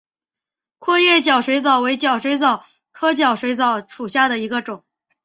[0.79, 4.83] 阔节角水蚤为角水蚤科角水蚤属下的一个种。